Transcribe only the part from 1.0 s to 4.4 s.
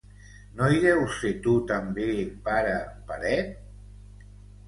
ser tu també, pare paret?